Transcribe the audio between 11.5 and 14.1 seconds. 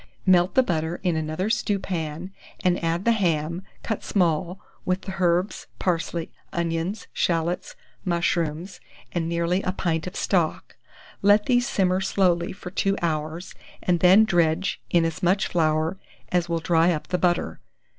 simmer slowly for 2 hours, and